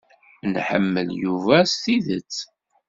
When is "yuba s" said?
1.23-1.73